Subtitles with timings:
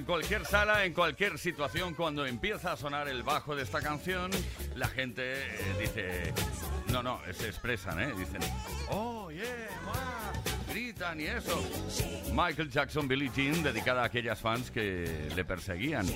[0.00, 4.30] En cualquier sala, en cualquier situación, cuando empieza a sonar el bajo de esta canción,
[4.74, 6.34] la gente eh, dice...
[6.90, 8.12] No, no, se expresan, ¿eh?
[8.16, 8.40] Dicen,
[8.88, 9.44] oh, yeah,
[10.70, 11.62] gritan y eso.
[12.32, 16.06] Michael Jackson, Billie Jean, dedicada a aquellas fans que le perseguían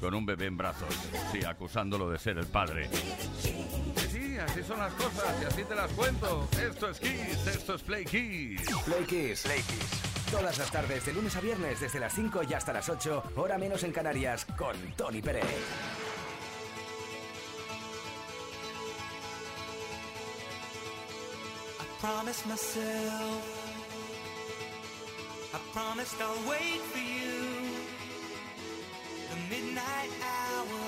[0.00, 0.88] con un bebé en brazos,
[1.30, 2.88] sí, acusándolo de ser el padre.
[3.38, 6.48] Sí, así son las cosas y así te las cuento.
[6.52, 8.62] Esto es Kiss, esto es Play Kiss.
[8.86, 9.42] Play Kiss.
[9.42, 9.97] Play Kiss.
[10.30, 13.58] Todas las tardes, de lunes a viernes, desde las 5 y hasta las 8, hora
[13.58, 15.44] menos en Canarias, con Tony Pérez.
[22.00, 23.42] promised myself.
[25.52, 27.42] I promised I'll wait for you.
[29.30, 30.84] The midnight hour.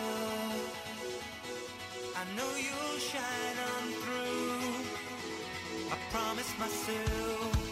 [2.16, 4.70] I know you'll shine on through.
[5.90, 7.69] I promised myself.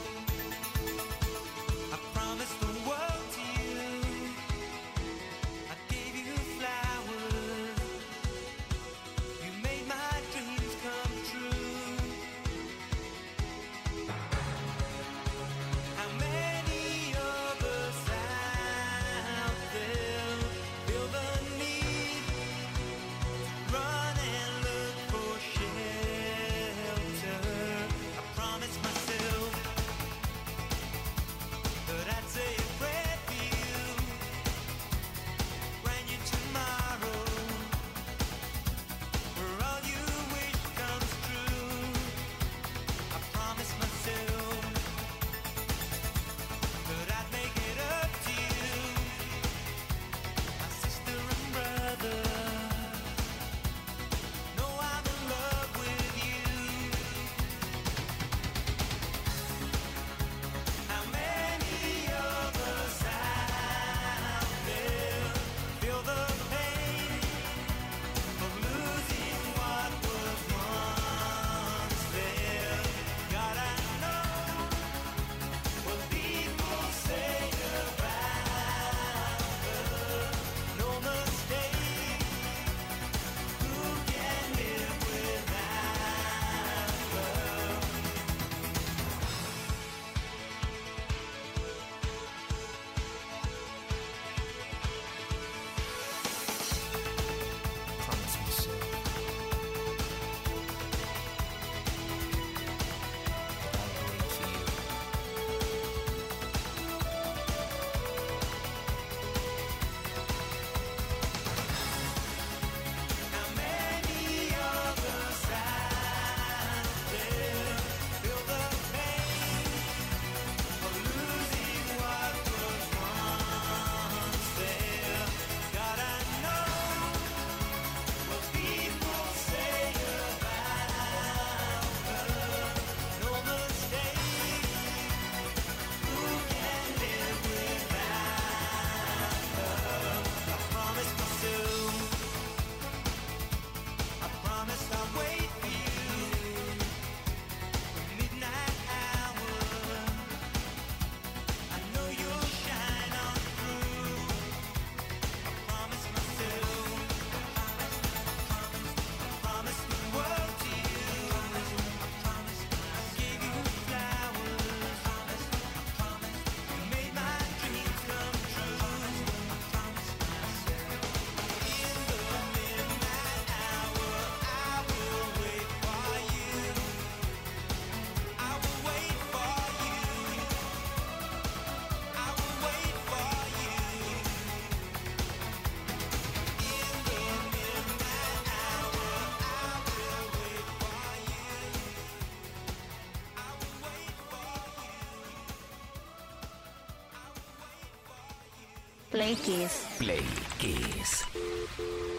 [199.19, 199.85] Play Kiss.
[199.99, 200.25] Play
[200.59, 201.25] Kiss.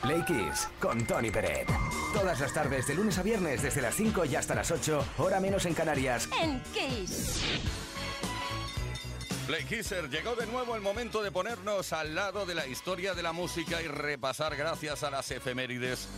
[0.01, 1.65] Play Kiss con Tony Peret.
[2.13, 5.39] Todas las tardes, de lunes a viernes, desde las 5 y hasta las 8, hora
[5.39, 6.27] menos en Canarias.
[6.41, 7.41] En Kiss.
[9.47, 13.23] Play Kisser, llegó de nuevo el momento de ponernos al lado de la historia de
[13.23, 16.09] la música y repasar gracias a las efemérides.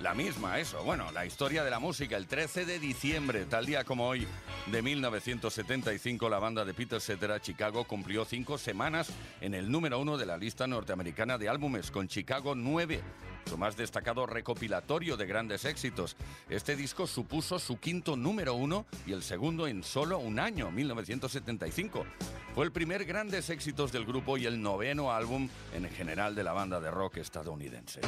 [0.00, 2.16] La misma, eso, bueno, la historia de la música.
[2.16, 4.26] El 13 de diciembre, tal día como hoy,
[4.72, 9.10] de 1975, la banda de Peter Cetera, Chicago, cumplió cinco semanas
[9.42, 13.02] en el número uno de la lista norteamericana de álbumes, con Chicago 9,
[13.44, 16.16] su más destacado recopilatorio de grandes éxitos.
[16.48, 22.06] Este disco supuso su quinto número uno y el segundo en solo un año, 1975.
[22.54, 26.54] Fue el primer grandes éxitos del grupo y el noveno álbum en general de la
[26.54, 28.00] banda de rock estadounidense.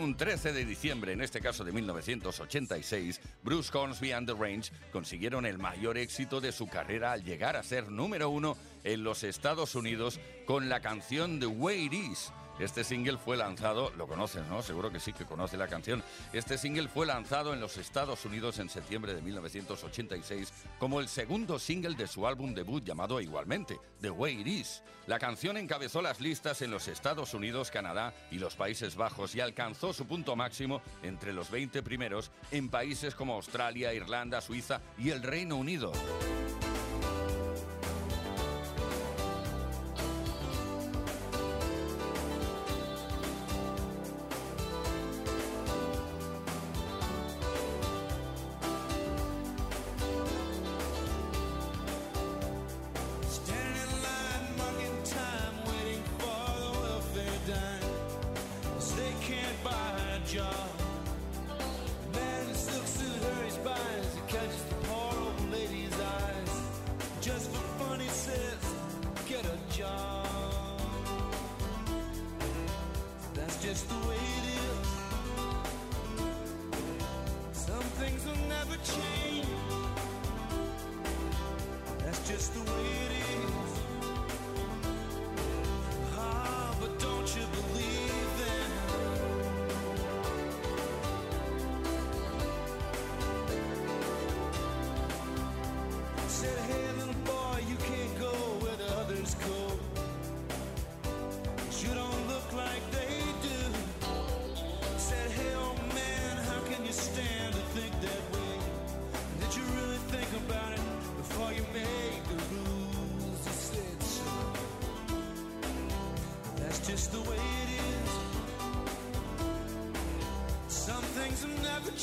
[0.00, 5.44] Un 13 de diciembre, en este caso de 1986, Bruce Hornsby and the Range consiguieron
[5.46, 9.74] el mayor éxito de su carrera al llegar a ser número uno en los Estados
[9.74, 12.32] Unidos con la canción The Way It Is.
[12.60, 14.60] Este single fue lanzado, lo conoces, ¿no?
[14.62, 16.02] Seguro que sí que conoce la canción.
[16.34, 21.58] Este single fue lanzado en los Estados Unidos en septiembre de 1986 como el segundo
[21.58, 24.82] single de su álbum debut llamado igualmente, The Way It Is.
[25.06, 29.40] La canción encabezó las listas en los Estados Unidos, Canadá y los Países Bajos y
[29.40, 35.10] alcanzó su punto máximo entre los 20 primeros en países como Australia, Irlanda, Suiza y
[35.10, 35.92] el Reino Unido.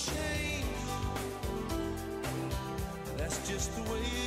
[0.06, 0.66] change.
[3.18, 4.27] That's just the way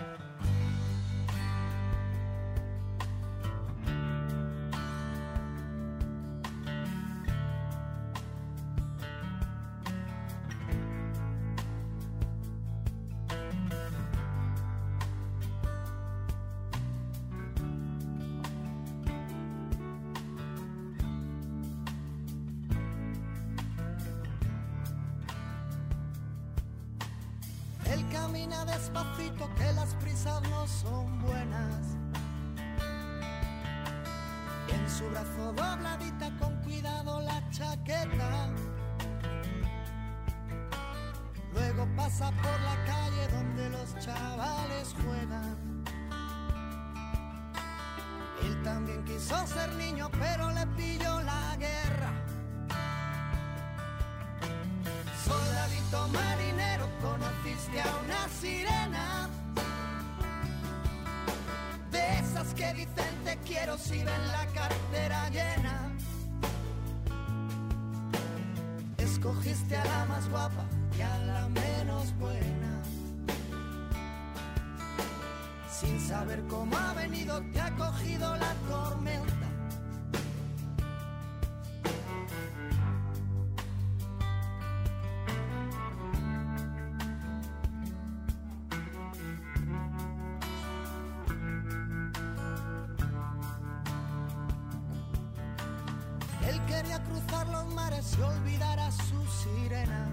[96.71, 100.09] Quería cruzar los mares y olvidar a su sirena.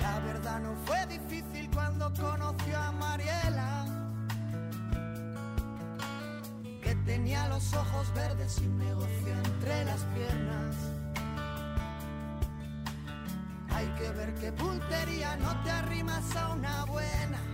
[0.00, 3.86] La verdad no fue difícil cuando conoció a Mariela,
[6.82, 10.74] que tenía los ojos verdes y un negocio entre las piernas.
[13.70, 17.53] Hay que ver qué puntería, no te arrimas a una buena.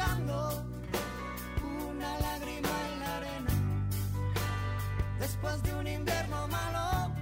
[0.00, 0.64] Buscando
[1.62, 3.52] una lágrima en la arena.
[5.18, 7.12] Después de un invierno malo,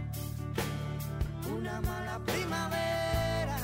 [1.56, 3.58] una mala primavera,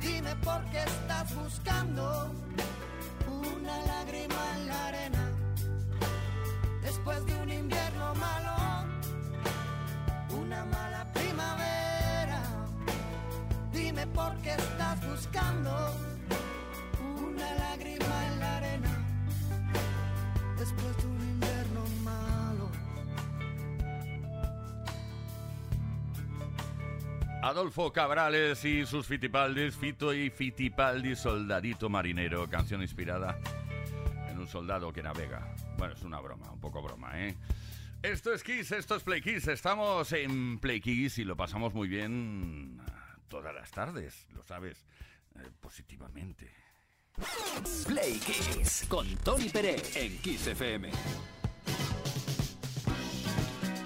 [0.00, 2.32] dime por qué estás buscando
[3.28, 5.30] una lágrima en la arena.
[6.82, 8.88] Después de un invierno malo,
[10.40, 12.42] una mala primavera.
[13.72, 16.03] Dime por qué estás buscando
[27.54, 33.38] Adolfo Cabrales y sus Fitipaldis, Fito y Fitipaldi, Soldadito Marinero, canción inspirada
[34.28, 35.54] en un soldado que navega.
[35.78, 37.36] Bueno, es una broma, un poco broma, ¿eh?
[38.02, 41.86] Esto es Kiss, esto es Play Kiss, estamos en Play Kiss y lo pasamos muy
[41.86, 42.80] bien
[43.28, 44.84] todas las tardes, lo sabes,
[45.36, 46.50] eh, positivamente.
[47.86, 48.84] Play Kiss.
[48.88, 50.90] Con Tony Pérez en Kiss FM.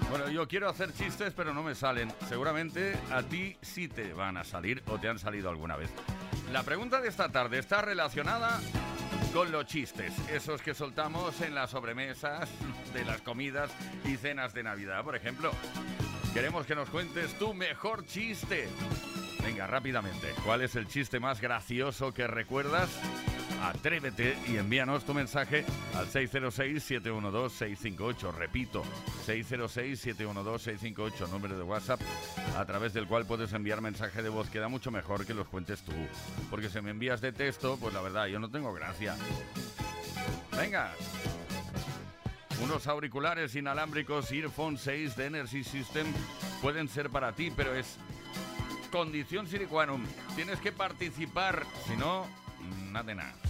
[0.09, 2.11] Bueno, yo quiero hacer chistes, pero no me salen.
[2.27, 5.91] Seguramente a ti sí te van a salir o te han salido alguna vez.
[6.51, 8.59] La pregunta de esta tarde está relacionada
[9.33, 12.49] con los chistes, esos que soltamos en las sobremesas
[12.91, 13.69] de las comidas
[14.03, 15.51] y cenas de Navidad, por ejemplo.
[16.33, 18.67] Queremos que nos cuentes tu mejor chiste.
[19.43, 22.89] Venga, rápidamente, ¿cuál es el chiste más gracioso que recuerdas?
[23.61, 28.33] Atrévete y envíanos tu mensaje al 606-712-658.
[28.33, 28.83] Repito,
[29.27, 31.99] 606-712-658, número de WhatsApp
[32.57, 34.49] a través del cual puedes enviar mensaje de voz.
[34.49, 35.93] Queda mucho mejor que los cuentes tú.
[36.49, 39.15] Porque si me envías de texto, pues la verdad, yo no tengo gracia.
[40.57, 40.91] Venga.
[42.63, 46.07] Unos auriculares inalámbricos Earphone 6 de Energy System
[46.61, 47.97] pueden ser para ti, pero es
[48.91, 49.67] condición sine.
[50.35, 52.27] Tienes que participar, si no,
[52.91, 53.48] nada de nada.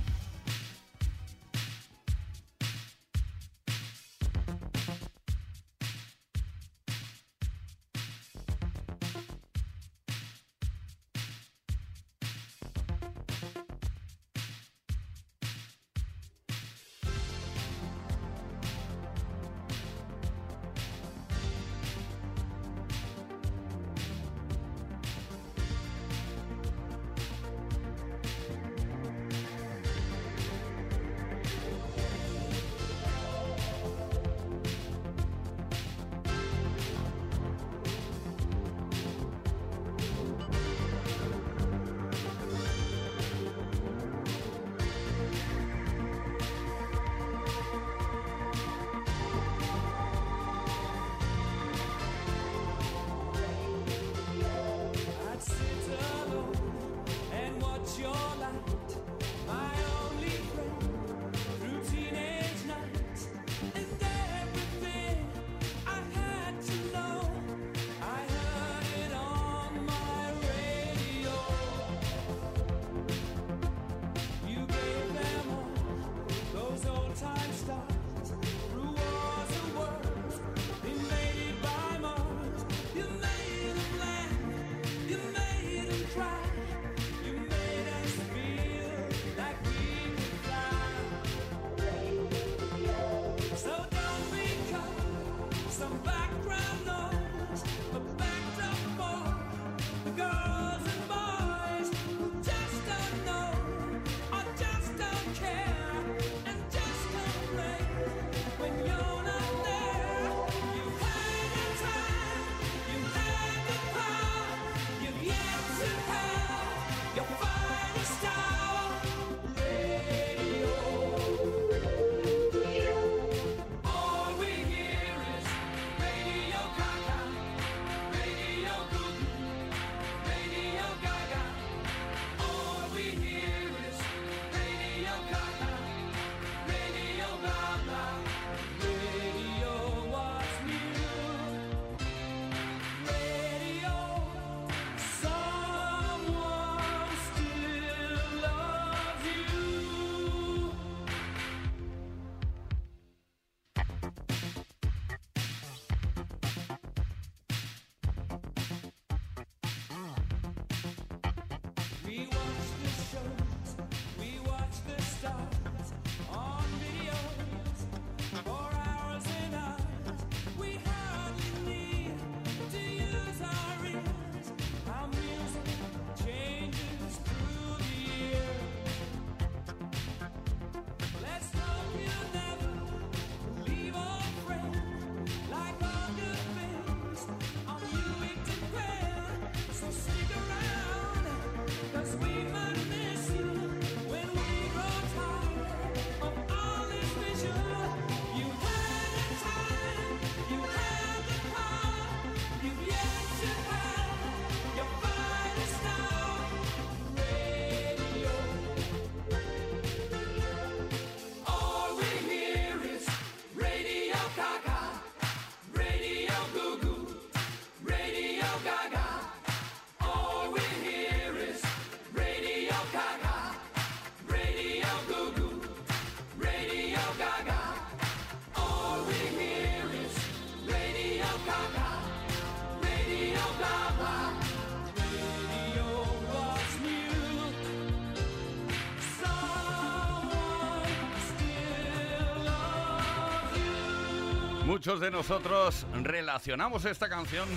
[244.80, 247.50] Muchos de nosotros relacionamos esta canción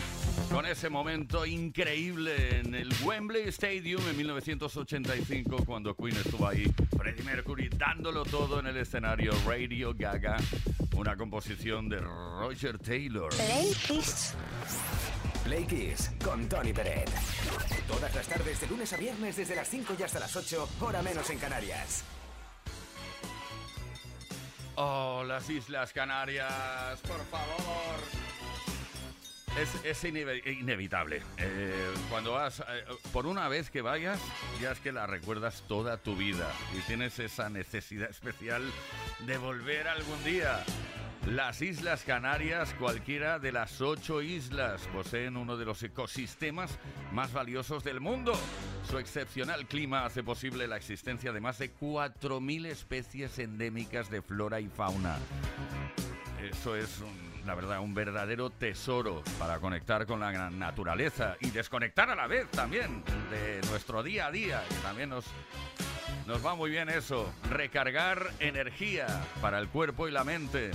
[0.50, 6.64] con ese momento increíble en el Wembley Stadium en 1985 cuando Queen estuvo ahí,
[6.98, 10.36] Freddie Mercury dándolo todo en el escenario Radio Gaga,
[10.96, 13.32] una composición de Roger Taylor.
[13.32, 14.34] Play Kiss.
[15.44, 17.08] Play Kiss con Tony Peret.
[17.86, 21.02] Todas las tardes de lunes a viernes desde las 5 y hasta las 8, hora
[21.02, 22.02] menos en Canarias.
[24.84, 28.00] Oh, las Islas Canarias, por favor.
[29.56, 31.22] Es, es inevitable.
[31.38, 34.18] Eh, cuando vas, eh, por una vez que vayas,
[34.60, 38.64] ya es que la recuerdas toda tu vida y tienes esa necesidad especial
[39.20, 40.64] de volver algún día.
[41.26, 46.78] Las Islas Canarias, cualquiera de las ocho islas, poseen uno de los ecosistemas
[47.12, 48.32] más valiosos del mundo.
[48.90, 54.58] Su excepcional clima hace posible la existencia de más de 4.000 especies endémicas de flora
[54.58, 55.16] y fauna.
[56.42, 57.00] Eso es,
[57.46, 62.26] la verdad, un verdadero tesoro para conectar con la gran naturaleza y desconectar a la
[62.26, 65.24] vez también de nuestro día a día, que también nos,
[66.26, 67.32] nos va muy bien eso.
[67.48, 69.06] Recargar energía
[69.40, 70.72] para el cuerpo y la mente.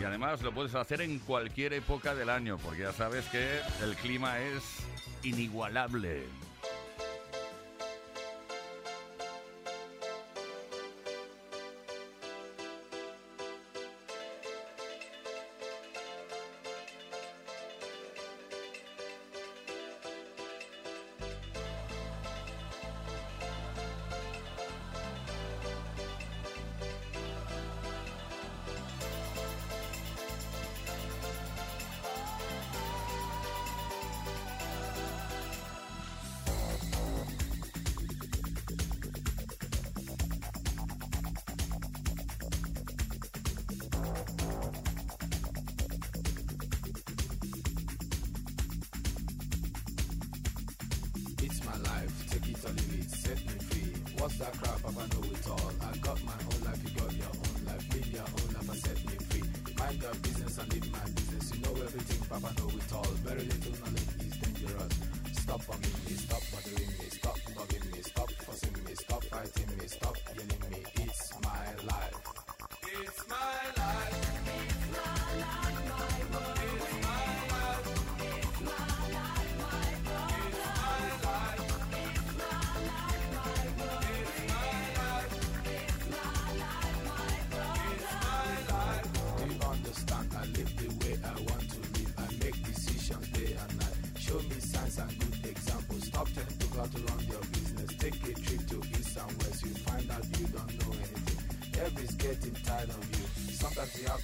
[0.00, 3.94] Y además lo puedes hacer en cualquier época del año, porque ya sabes que el
[3.96, 4.62] clima es
[5.22, 6.24] inigualable.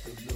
[0.07, 0.36] the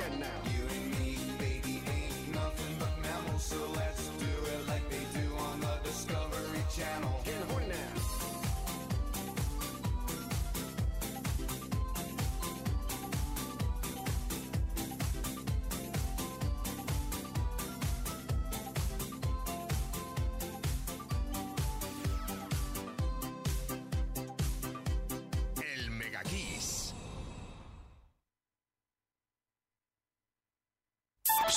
[0.00, 0.49] Again now.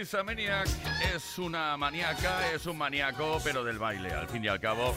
[0.00, 4.12] Es una maníaca, es un maníaco, pero del baile.
[4.12, 4.94] Al fin y al cabo,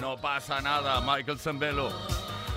[0.00, 1.00] no pasa nada.
[1.00, 1.90] Michael Zambello,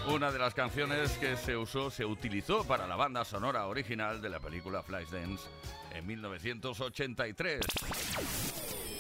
[0.08, 4.30] una de las canciones que se usó, se utilizó para la banda sonora original de
[4.30, 5.44] la película Flashdance
[5.92, 7.62] en 1983.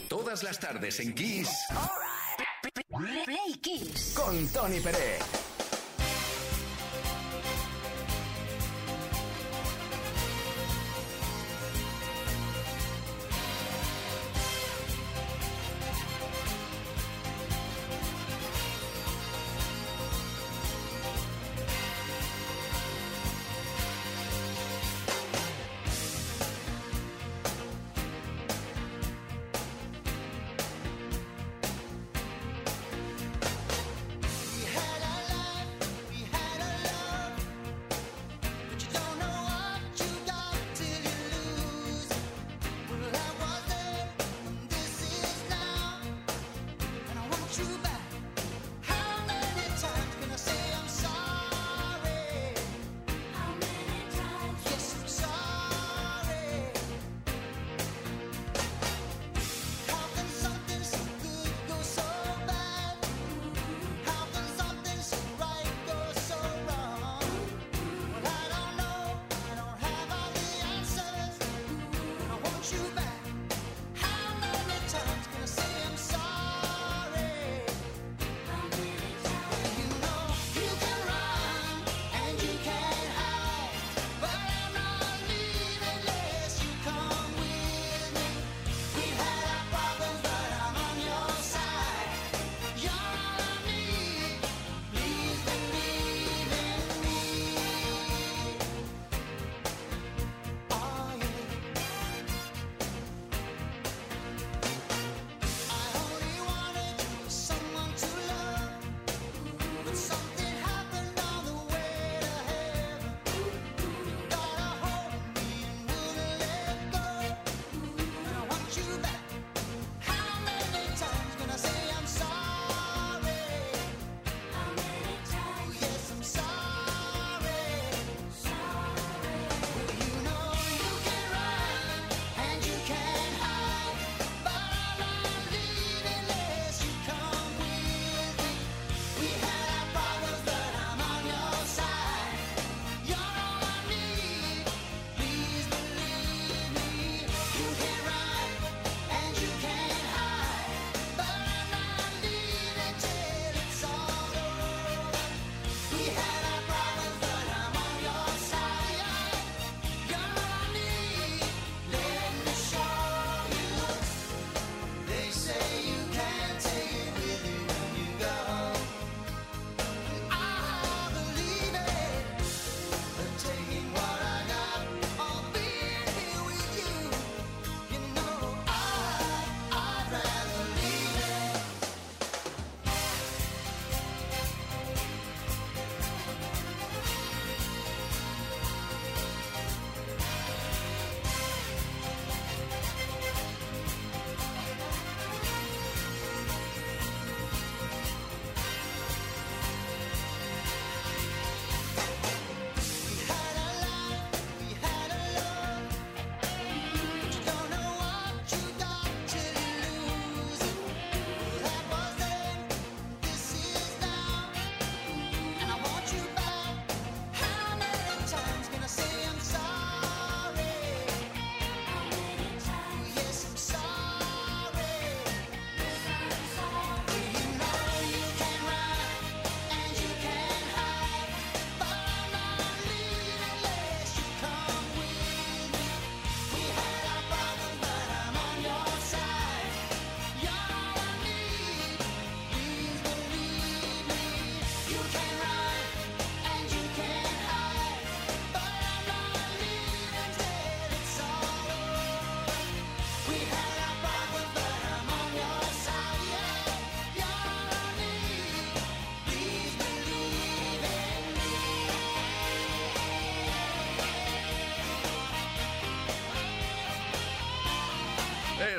[0.09, 1.49] Todas las tardes en Kiss.
[3.25, 4.15] Play Kiss.
[4.17, 5.36] Con Tony Pérez.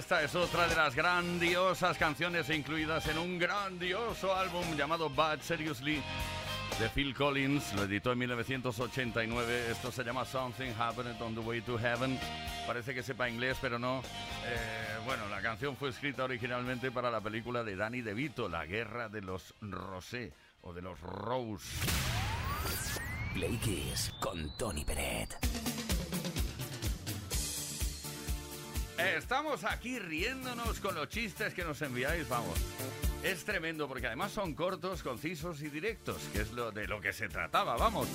[0.08, 6.00] Esta es otra de las grandiosas canciones incluidas en un grandioso álbum llamado Bad Seriously
[6.80, 7.74] de Phil Collins.
[7.74, 9.70] Lo editó en 1989.
[9.70, 12.18] Esto se llama Something Happened on the Way to Heaven.
[12.66, 13.98] Parece que sepa inglés, pero no.
[14.46, 19.10] Eh, bueno, la canción fue escrita originalmente para la película de Danny DeVito, La Guerra
[19.10, 20.32] de los Rosé
[20.62, 21.86] o de los Rose.
[23.34, 25.36] Play Kiss con Tony Peret.
[28.98, 32.58] Estamos aquí riéndonos con los chistes que nos enviáis, vamos.
[33.22, 37.12] Es tremendo porque además son cortos, concisos y directos, que es lo de lo que
[37.12, 38.08] se trataba, vamos.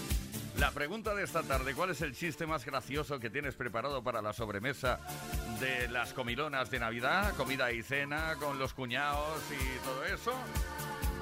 [0.57, 4.21] La pregunta de esta tarde, ¿cuál es el chiste más gracioso que tienes preparado para
[4.21, 4.99] la sobremesa
[5.61, 10.33] de las comilonas de Navidad, comida y cena con los cuñados y todo eso?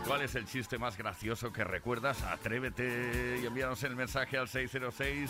[0.07, 2.23] ¿Cuál es el chiste más gracioso que recuerdas?
[2.23, 5.29] Atrévete y envíanos el mensaje al 606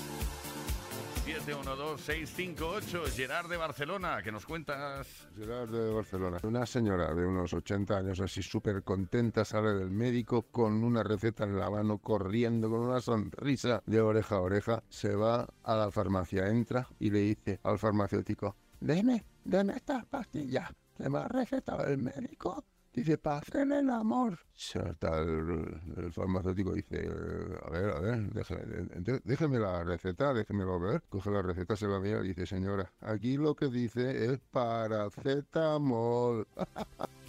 [1.25, 3.07] 712-658.
[3.15, 5.27] Gerard de Barcelona, que nos cuentas.
[5.37, 6.37] Gerard de Barcelona.
[6.43, 11.43] Una señora de unos 80 años así súper contenta sale del médico con una receta
[11.43, 14.83] en la mano, corriendo con una sonrisa de oreja a oreja.
[14.89, 20.71] Se va a la farmacia, entra y le dice al farmacéutico, deme, deme estas pastillas
[20.97, 22.63] que me ha recetado el médico.
[22.93, 24.37] Dice, para hacer el amor.
[24.53, 30.77] Salta el, el farmacéutico dice, "Eh, a ver, a ver, déjeme, déjeme la receta, déjemelo
[30.77, 31.01] ver.
[31.07, 36.47] Coge la receta, se la mira y dice, señora, aquí lo que dice es paracetamol.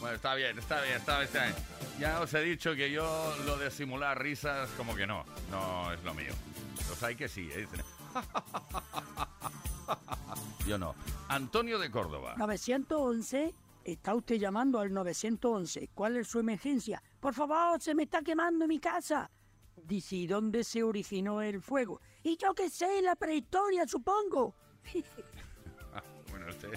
[0.00, 1.54] Bueno, está bien, está bien, está bien, está bien.
[1.98, 6.04] Ya os he dicho que yo lo de simular risas, como que no, no es
[6.04, 6.34] lo mío.
[6.90, 7.66] Los hay que sí, ¿eh?
[10.66, 10.94] Yo no.
[11.28, 12.34] Antonio de Córdoba.
[12.38, 13.54] 911,
[13.84, 15.90] está usted llamando al 911.
[15.94, 17.02] ¿Cuál es su emergencia?
[17.20, 19.30] Por favor, se me está quemando mi casa.
[19.76, 22.00] Dice, ¿y dónde se originó el fuego?
[22.22, 24.54] Y yo qué sé, la prehistoria, supongo.
[26.30, 26.68] Bueno, este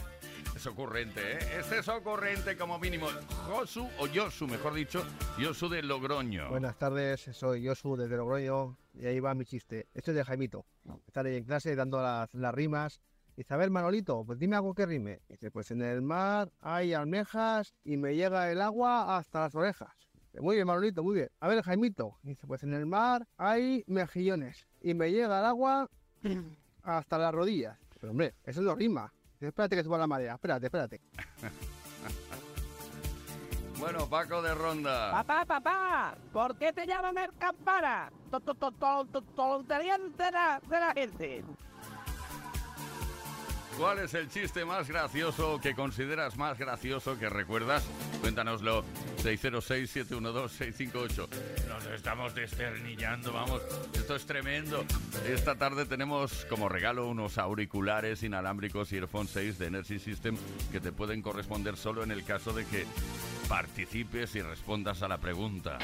[0.56, 1.40] es ocurrente, ¿eh?
[1.60, 3.08] Este es ocurrente como mínimo.
[3.48, 5.04] Josu, o Yosu, mejor dicho,
[5.40, 6.50] Yosu de Logroño.
[6.50, 9.88] Buenas tardes, soy Josu desde Logroño y ahí va mi chiste.
[9.96, 10.64] Esto es de Jaimito.
[11.08, 13.02] Está ahí en clase dando las, las rimas.
[13.38, 15.22] Dice, a ver, Manolito, pues dime algo que rime.
[15.30, 19.92] Dice, pues en el mar hay almejas y me llega el agua hasta las orejas.
[20.32, 21.30] Dice, Muy bien, Manolito, muy bien.
[21.40, 22.18] A ver, Jaimito.
[22.24, 25.88] Dice, pues en el mar hay mejillones y me llega el agua
[26.82, 27.78] hasta las rodillas.
[28.02, 29.14] Pero hombre, eso no rima.
[29.34, 30.34] Dice, espérate que suba la marea.
[30.34, 31.00] Espérate, espérate.
[33.80, 35.12] Bueno, Paco de Ronda.
[35.12, 38.12] Papá, papá, ¿por qué te llaman el campana?
[38.32, 41.46] To- to- to- to- to- Tontería de la, de la gente.
[43.78, 47.86] ¿Cuál es el chiste más gracioso que consideras más gracioso que recuerdas?
[48.22, 48.84] Cuéntanoslo.
[49.24, 51.28] 606-712-658.
[51.68, 53.62] Nos estamos desternillando, vamos.
[53.94, 54.84] Esto es tremendo.
[55.28, 60.36] Esta tarde tenemos como regalo unos auriculares inalámbricos Earphone 6 de Energy System
[60.72, 62.88] que te pueden corresponder solo en el caso de que
[63.48, 65.78] participes y respondas a la pregunta.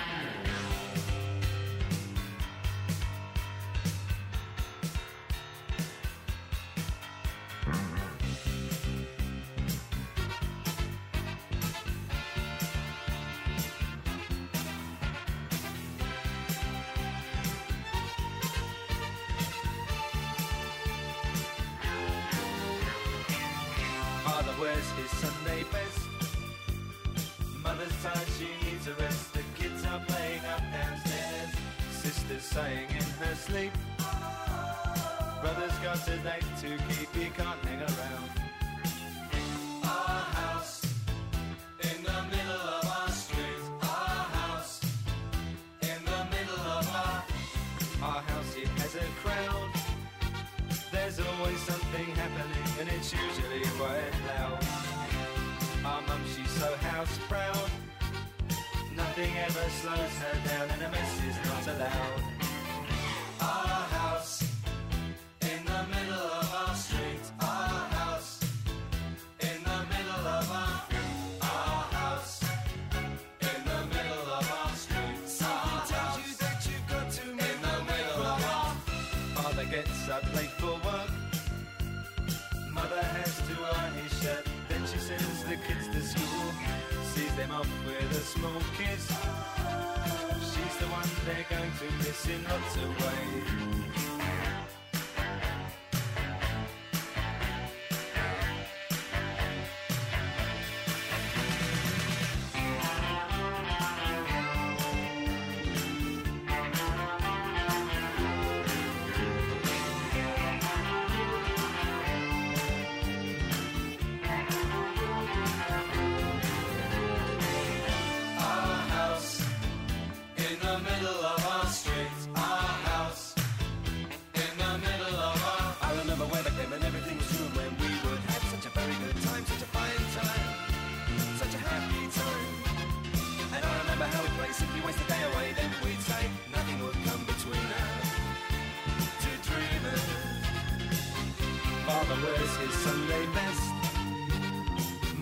[142.28, 143.74] It's his Sunday best.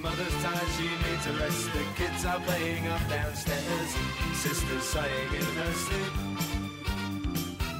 [0.01, 1.71] Mother's tired, she needs a rest.
[1.73, 3.95] The kids are playing up downstairs.
[4.33, 6.13] Sister's sighing in her sleep.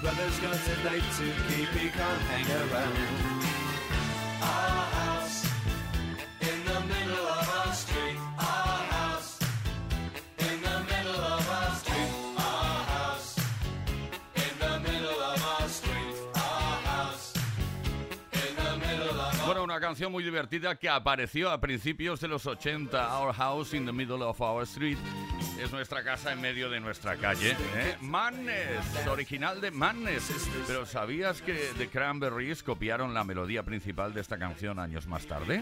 [0.02, 3.31] Brother's got a date to keep, he can't hang around.
[19.92, 24.24] Canción muy divertida que apareció a principios de los 80, Our House in the Middle
[24.24, 24.98] of Our Street.
[25.62, 27.58] Es nuestra casa en medio de nuestra calle.
[27.76, 27.98] ¿eh?
[28.00, 30.32] Madness, original de Madness.
[30.66, 35.62] Pero ¿sabías que The Cranberries copiaron la melodía principal de esta canción años más tarde?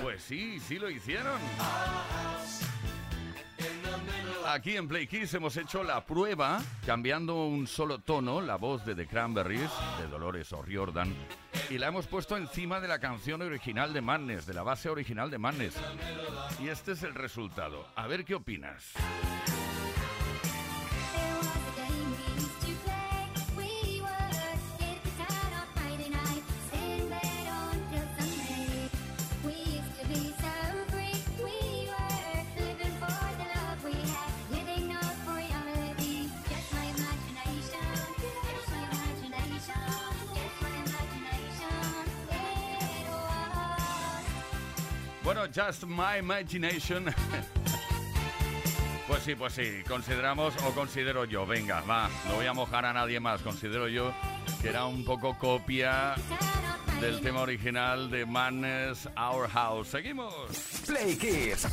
[0.00, 1.38] Pues sí, sí lo hicieron.
[4.46, 8.94] Aquí en Play Kids hemos hecho la prueba cambiando un solo tono, la voz de
[8.94, 11.14] The Cranberries, de Dolores O'Riordan,
[11.70, 15.30] y la hemos puesto encima de la canción original de Madness, de la base original
[15.30, 15.74] de Madness.
[16.62, 17.86] Y este es el resultado.
[17.96, 18.92] A ver qué opinas.
[45.34, 47.12] Bueno, Just My Imagination.
[49.06, 52.92] Pues sí, pues sí, consideramos o considero yo, venga, va, no voy a mojar a
[52.94, 54.14] nadie más, considero yo
[54.62, 56.14] que era un poco copia
[57.02, 59.88] del tema original de Madness Our House.
[59.88, 60.32] Seguimos.
[60.86, 61.68] Play Kids.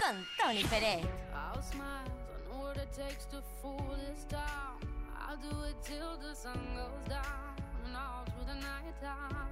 [0.00, 1.06] Con Tony Pérez.
[1.32, 4.80] I'll smile, I know what it takes to fool this town.
[5.16, 7.54] I'll do it till the sun goes down
[7.84, 9.46] and all through the night time.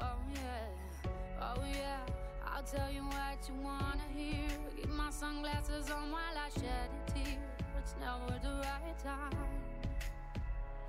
[0.00, 2.00] Oh yeah, oh yeah.
[2.46, 4.48] I'll tell you what you wanna hear.
[4.76, 7.38] Keep my sunglasses on while I shed a tear.
[7.78, 9.48] It's never the right time.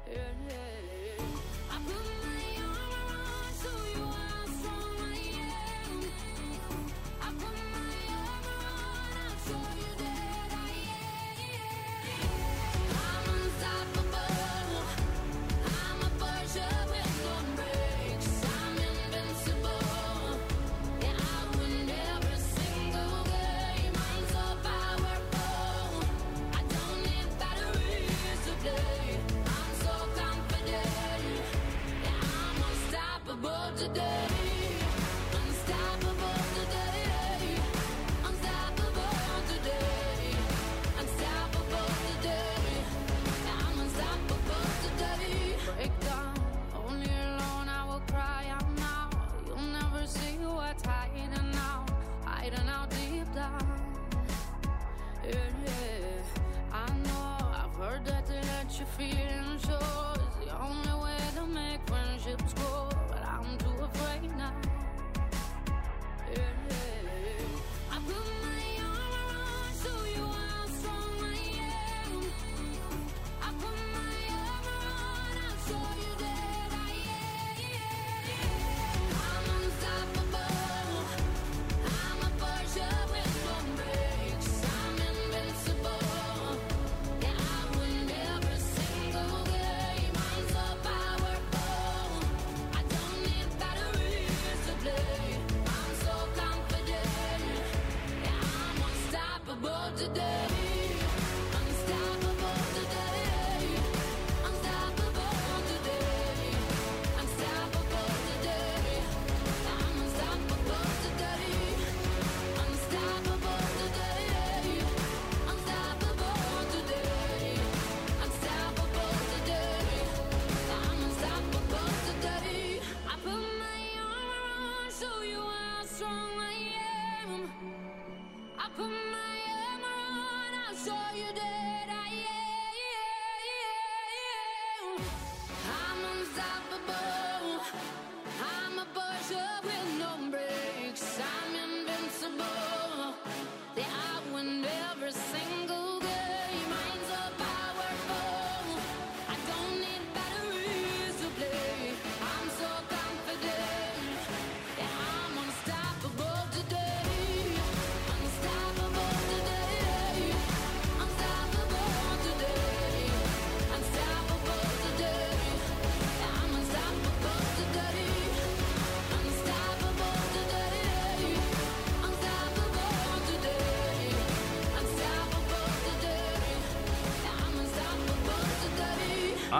[0.08, 0.18] Yeah,
[0.50, 1.24] yeah.
[1.72, 4.25] I put my arm around so you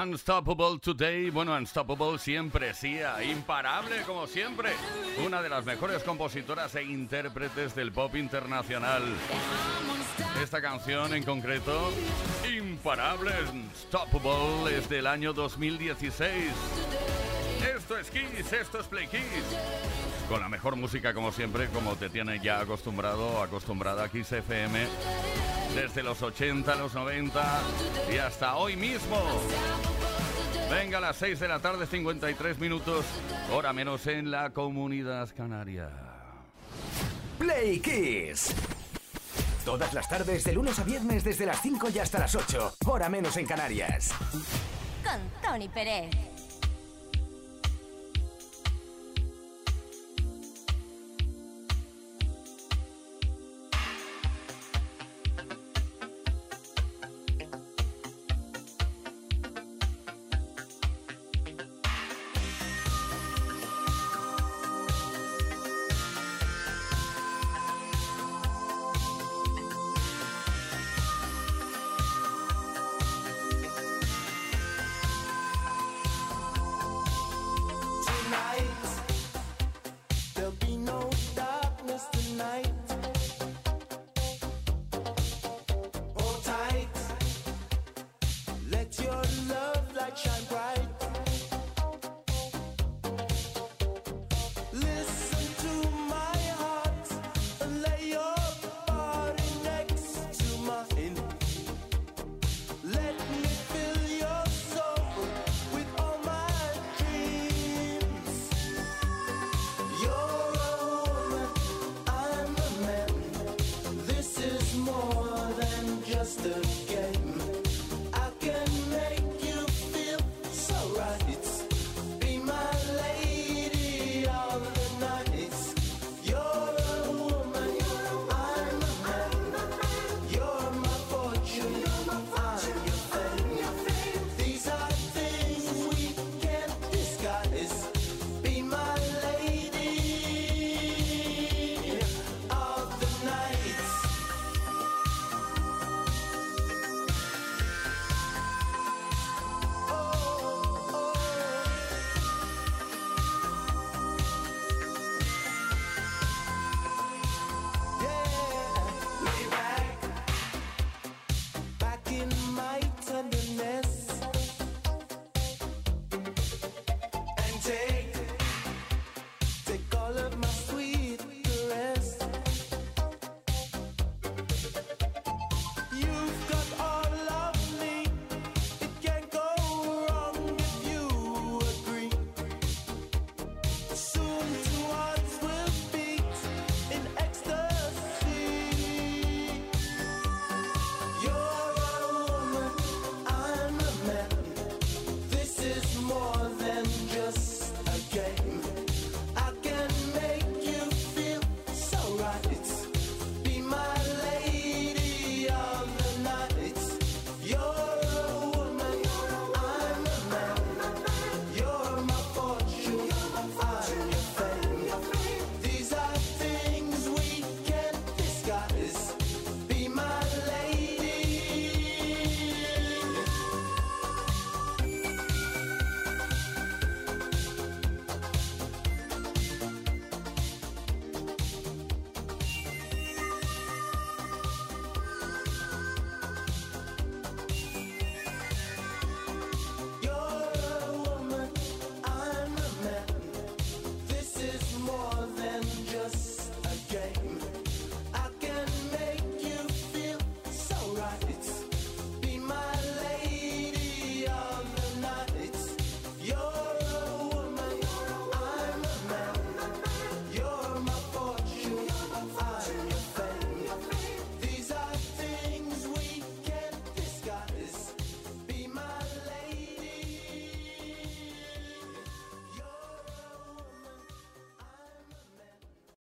[0.06, 4.70] Unstoppable Today, bueno, Unstoppable siempre, sí, imparable como siempre.
[5.26, 9.02] Una de las mejores compositoras e intérpretes del pop internacional.
[10.44, 11.92] Esta canción en concreto,
[12.56, 16.54] imparable, Unstoppable, es del año 2016.
[17.76, 19.22] Esto es Kiss, esto es Play Kiss.
[20.30, 24.88] Con la mejor música como siempre, como te tiene ya acostumbrado, acostumbrada Kiss FM.
[25.74, 27.62] Desde los 80, los 90
[28.14, 29.18] y hasta hoy mismo.
[30.70, 33.06] Venga, a las 6 de la tarde, 53 minutos,
[33.52, 35.90] hora menos en la comunidad canaria.
[37.38, 38.54] Play Kiss.
[39.64, 43.10] Todas las tardes, de lunes a viernes, desde las 5 y hasta las 8, hora
[43.10, 44.12] menos en Canarias.
[45.04, 46.35] Con Tony Pérez.